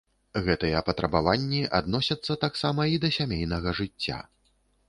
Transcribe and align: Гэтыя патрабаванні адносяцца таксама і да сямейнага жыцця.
Гэтыя 0.45 0.79
патрабаванні 0.87 1.61
адносяцца 1.81 2.39
таксама 2.47 2.89
і 2.95 3.01
да 3.05 3.13
сямейнага 3.19 3.79
жыцця. 3.83 4.19